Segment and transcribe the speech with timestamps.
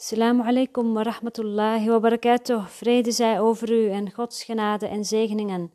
[0.00, 2.66] Assalamu alaikum wa rahmatullahi wa barakatuh.
[2.68, 5.72] Vrede zij over u en Gods genade en zegeningen.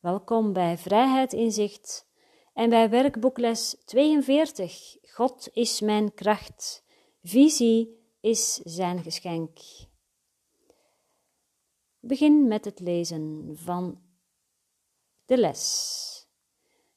[0.00, 2.06] Welkom bij Vrijheid Inzicht
[2.54, 4.96] en bij werkboekles 42.
[5.02, 6.84] God is mijn kracht.
[7.22, 9.58] Visie is zijn geschenk.
[12.00, 14.00] Begin met het lezen van
[15.24, 16.28] de les.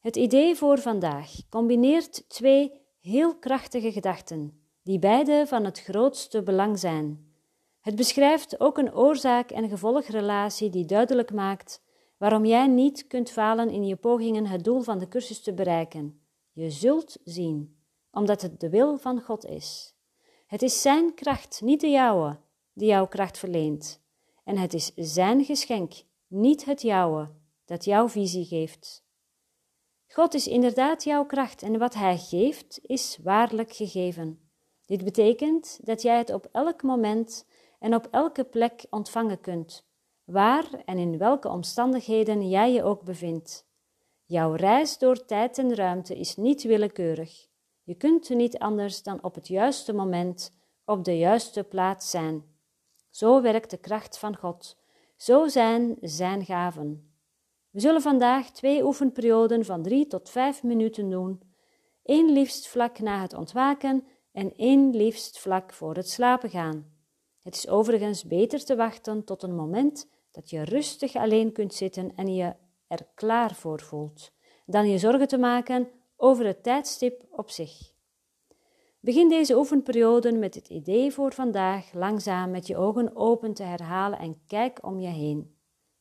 [0.00, 6.78] Het idee voor vandaag combineert twee heel krachtige gedachten die beide van het grootste belang
[6.78, 7.32] zijn.
[7.80, 11.82] Het beschrijft ook een oorzaak- en gevolgrelatie die duidelijk maakt
[12.22, 16.20] waarom jij niet kunt falen in je pogingen het doel van de cursus te bereiken.
[16.52, 17.76] Je zult zien,
[18.10, 19.94] omdat het de wil van God is.
[20.46, 22.38] Het is Zijn kracht, niet de jouwe,
[22.72, 24.02] die jouw kracht verleent.
[24.44, 25.92] En het is Zijn geschenk,
[26.26, 27.30] niet het jouwe,
[27.64, 29.04] dat jouw visie geeft.
[30.08, 34.41] God is inderdaad jouw kracht en wat Hij geeft is waarlijk gegeven.
[34.92, 37.46] Dit betekent dat jij het op elk moment
[37.78, 39.86] en op elke plek ontvangen kunt,
[40.24, 43.66] waar en in welke omstandigheden jij je ook bevindt.
[44.24, 47.48] Jouw reis door tijd en ruimte is niet willekeurig.
[47.82, 50.52] Je kunt niet anders dan op het juiste moment
[50.84, 52.44] op de juiste plaats zijn.
[53.10, 54.76] Zo werkt de kracht van God.
[55.16, 57.12] Zo zijn Zijn gaven.
[57.70, 61.40] We zullen vandaag twee oefenperioden van drie tot vijf minuten doen.
[62.04, 66.92] Eén liefst vlak na het ontwaken en één liefst vlak voor het slapen gaan.
[67.42, 72.12] Het is overigens beter te wachten tot een moment dat je rustig alleen kunt zitten
[72.16, 72.54] en je
[72.86, 74.32] er klaar voor voelt,
[74.66, 77.92] dan je zorgen te maken over het tijdstip op zich.
[79.00, 84.18] Begin deze oefenperiode met het idee voor vandaag langzaam met je ogen open te herhalen
[84.18, 85.56] en kijk om je heen.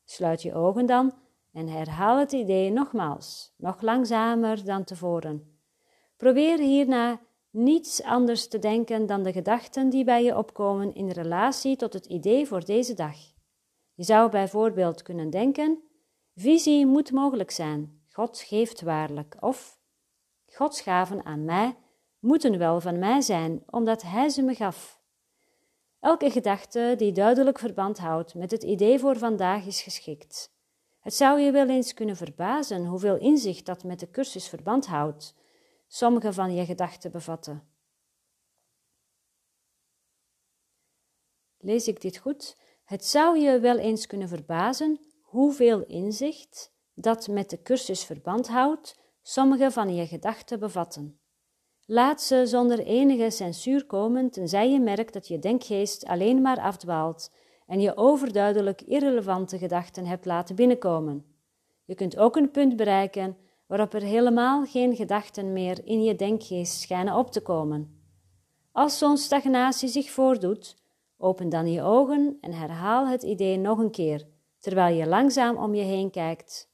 [0.06, 1.14] Sluit je ogen dan
[1.54, 5.60] en herhaal het idee nogmaals, nog langzamer dan tevoren.
[6.18, 7.22] Probeer hierna
[7.52, 12.06] niets anders te denken dan de gedachten die bij je opkomen in relatie tot het
[12.06, 13.16] idee voor deze dag.
[13.94, 15.84] Je zou bijvoorbeeld kunnen denken:
[16.36, 19.80] visie moet mogelijk zijn, God geeft waarlijk, of
[20.46, 21.76] Gods gaven aan mij
[22.20, 25.00] moeten wel van mij zijn, omdat Hij ze me gaf.
[26.00, 30.54] Elke gedachte die duidelijk verband houdt met het idee voor vandaag is geschikt.
[31.00, 35.36] Het zou je wel eens kunnen verbazen hoeveel inzicht dat met de cursus verband houdt
[35.94, 37.64] sommige van je gedachten bevatten.
[41.58, 42.58] Lees ik dit goed?
[42.84, 49.00] Het zou je wel eens kunnen verbazen hoeveel inzicht dat met de cursus verband houdt
[49.22, 51.20] sommige van je gedachten bevatten.
[51.86, 57.32] Laat ze zonder enige censuur komen, tenzij je merkt dat je denkgeest alleen maar afdwaalt
[57.68, 61.26] en je overduidelijk irrelevante gedachten hebt laten binnenkomen.
[61.84, 63.38] Je kunt ook een punt bereiken
[63.72, 68.02] waarop er helemaal geen gedachten meer in je denkgeest schijnen op te komen.
[68.72, 70.76] Als zo'n stagnatie zich voordoet,
[71.18, 74.28] open dan je ogen en herhaal het idee nog een keer,
[74.60, 76.72] terwijl je langzaam om je heen kijkt.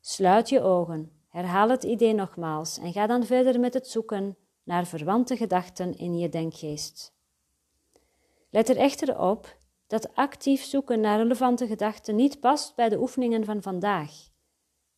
[0.00, 4.86] Sluit je ogen, herhaal het idee nogmaals en ga dan verder met het zoeken naar
[4.86, 7.14] verwante gedachten in je denkgeest.
[8.50, 9.56] Let er echter op
[9.86, 14.29] dat actief zoeken naar relevante gedachten niet past bij de oefeningen van vandaag.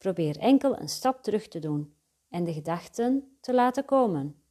[0.02, 1.94] Probeer enkel een stap terug te doen
[2.28, 4.42] en de gedachten te laten komen.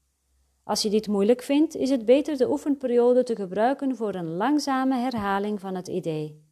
[0.63, 4.95] Als je dit moeilijk vindt, is het beter de oefenperiode te gebruiken voor een langzame
[4.95, 6.45] herhaling van het idee,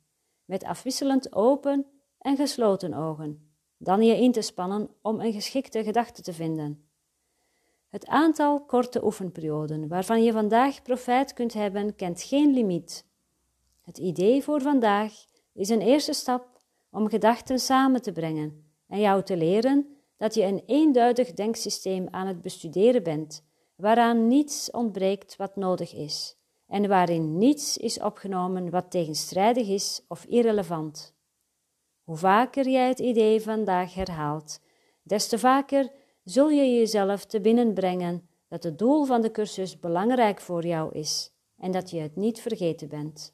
[0.45, 1.85] met afwisselend open
[2.17, 6.89] en gesloten ogen, dan je in te spannen om een geschikte gedachte te vinden.
[7.87, 13.05] Het aantal korte oefenperioden waarvan je vandaag profijt kunt hebben, kent geen limiet.
[13.81, 15.13] Het idee voor vandaag
[15.53, 16.61] is een eerste stap
[16.91, 22.27] om gedachten samen te brengen en jou te leren dat je een eenduidig denksysteem aan
[22.27, 23.43] het bestuderen bent,
[23.75, 30.25] waaraan niets ontbreekt wat nodig is, en waarin niets is opgenomen wat tegenstrijdig is of
[30.25, 31.15] irrelevant.
[32.03, 34.59] Hoe vaker jij het idee vandaag herhaalt,
[35.03, 35.91] des te vaker
[36.23, 40.93] zul je jezelf te binnen brengen dat het doel van de cursus belangrijk voor jou
[40.93, 43.33] is en dat je het niet vergeten bent.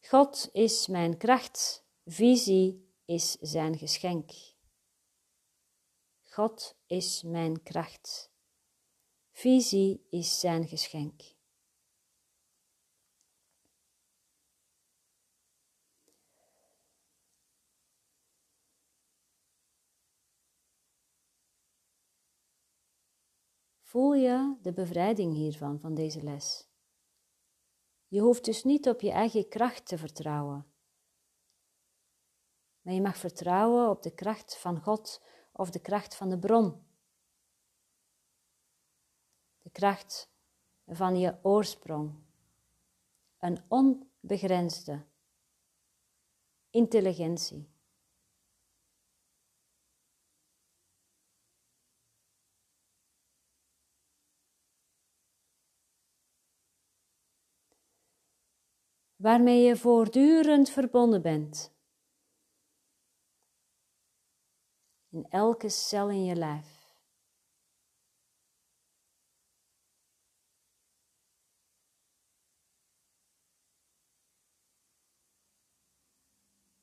[0.00, 4.30] God is mijn kracht, visie is zijn geschenk.
[6.22, 8.32] God is mijn kracht.
[9.30, 11.22] Visie is zijn geschenk.
[23.80, 26.68] Voel je de bevrijding hiervan, van deze les?
[28.06, 30.72] Je hoeft dus niet op je eigen kracht te vertrouwen
[32.88, 36.82] maar je mag vertrouwen op de kracht van God of de kracht van de bron.
[39.58, 40.30] De kracht
[40.86, 42.14] van je oorsprong,
[43.38, 45.04] een onbegrensde
[46.70, 47.76] intelligentie.
[59.16, 61.77] waarmee je voortdurend verbonden bent.
[65.18, 66.96] In elke cel in je lijf.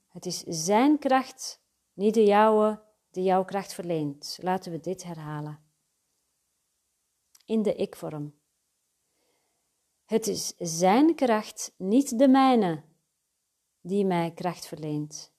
[0.08, 1.62] Het is Zijn kracht,
[1.94, 4.38] niet de jouwe, die jouw kracht verleent.
[4.42, 5.64] Laten we dit herhalen.
[7.46, 8.40] In de ik-vorm.
[10.06, 12.84] Het is Zijn kracht, niet de mijne,
[13.82, 15.35] die mij kracht verleent.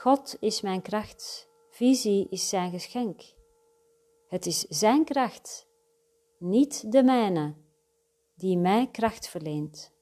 [0.00, 3.22] God is mijn kracht, visie is Zijn geschenk.
[4.28, 5.66] Het is Zijn kracht,
[6.38, 7.54] niet de mijne,
[8.34, 9.92] die mij kracht verleent.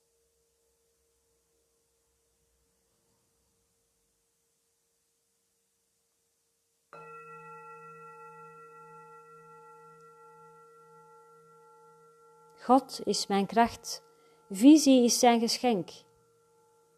[12.60, 14.02] God is mijn kracht,
[14.50, 15.90] visie is zijn geschenk.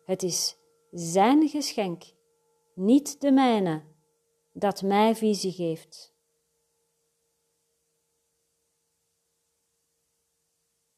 [0.05, 0.56] Het is
[0.91, 2.02] zijn geschenk,
[2.81, 3.82] niet de mijne,
[4.53, 6.15] dat mij visie geeft.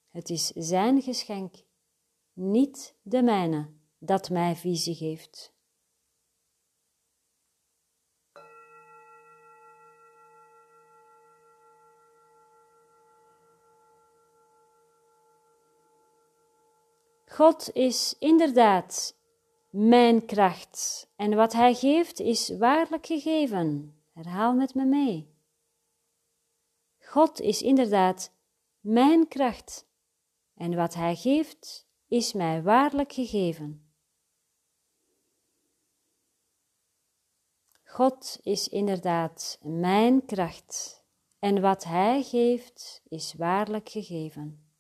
[0.09, 1.55] Het is zijn geschenk,
[2.33, 5.55] niet de mijne, dat mij visie geeft.
[17.27, 19.21] God is inderdaad
[19.73, 23.97] mijn kracht en wat Hij geeft is waarlijk gegeven.
[24.13, 25.35] Herhaal met me mee.
[26.99, 28.33] God is inderdaad
[28.81, 29.87] mijn kracht
[30.55, 33.93] en wat Hij geeft is mij waarlijk gegeven.
[37.85, 41.03] God is inderdaad mijn kracht
[41.39, 44.72] en wat Hij geeft is waarlijk gegeven.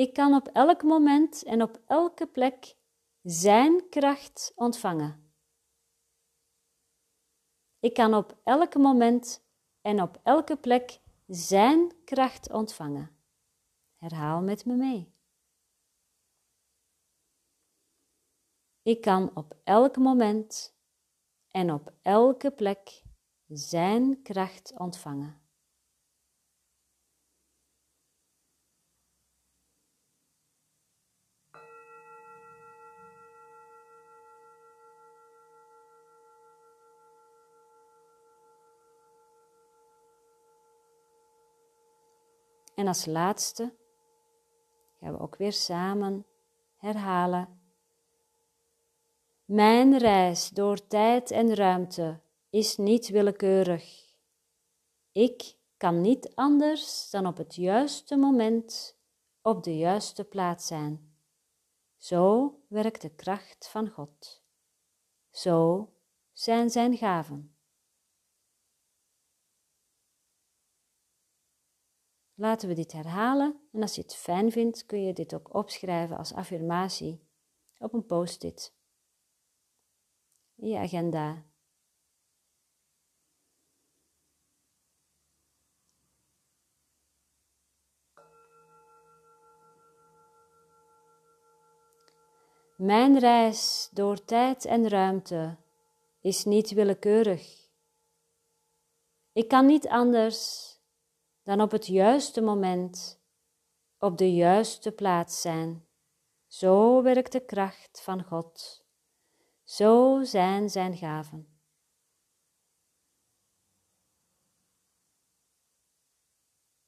[0.00, 2.76] Ik kan op elk moment en op elke plek
[3.22, 5.32] Zijn kracht ontvangen.
[7.80, 9.44] Ik kan op elk moment
[9.80, 13.16] en op elke plek Zijn kracht ontvangen.
[13.96, 15.14] Herhaal met me mee.
[18.82, 20.76] Ik kan op elk moment
[21.48, 23.02] en op elke plek
[23.46, 25.39] Zijn kracht ontvangen.
[42.74, 43.74] En als laatste
[45.00, 46.26] gaan we ook weer samen
[46.76, 47.60] herhalen.
[49.44, 54.14] Mijn reis door tijd en ruimte is niet willekeurig.
[55.12, 58.98] Ik kan niet anders dan op het juiste moment
[59.42, 61.14] op de juiste plaats zijn.
[61.96, 64.42] Zo werkt de kracht van God.
[65.30, 65.88] Zo
[66.32, 67.54] zijn zijn gaven.
[72.40, 76.16] Laten we dit herhalen en als je het fijn vindt kun je dit ook opschrijven
[76.16, 77.28] als affirmatie
[77.78, 78.74] op een post-it
[80.54, 81.44] je agenda.
[92.76, 95.56] Mijn reis door tijd en ruimte
[96.20, 97.68] is niet willekeurig.
[99.32, 100.68] Ik kan niet anders
[101.50, 103.22] dan op het juiste moment
[103.98, 105.86] op de juiste plaats zijn.
[106.46, 108.84] Zo werkt de kracht van God.
[109.64, 111.60] Zo zijn zijn gaven.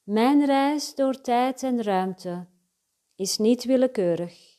[0.02, 2.48] Mijn reis door tijd en ruimte
[3.14, 4.58] is niet willekeurig.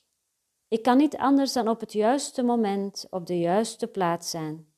[0.67, 4.73] Ik kan niet anders dan op het juiste moment op de juiste plaats zijn.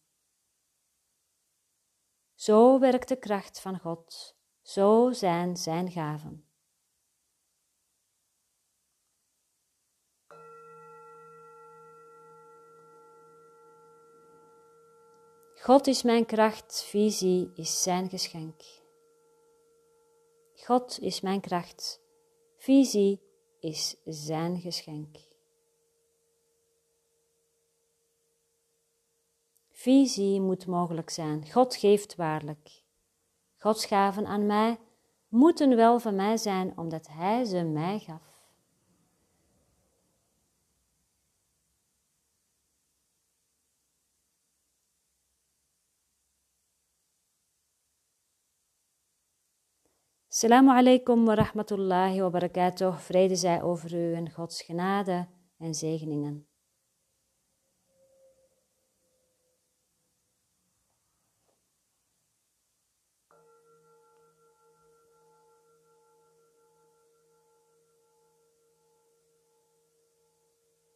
[2.34, 4.35] Zo werkt de kracht van God.
[4.66, 6.46] Zo zijn zijn gaven.
[15.56, 18.62] God is mijn kracht, visie is zijn geschenk.
[20.56, 22.02] God is mijn kracht,
[22.58, 23.22] visie
[23.60, 25.18] is zijn geschenk.
[29.70, 31.52] Visie moet mogelijk zijn.
[31.52, 32.85] God geeft waarlijk.
[33.66, 34.80] Gods gaven aan mij
[35.28, 38.22] moeten wel van mij zijn, omdat Hij ze mij gaf.
[50.30, 52.98] Assalamu alaikum wa rahmatullahi wa barakatuh.
[52.98, 56.55] Vrede zij over u en Gods genade en zegeningen.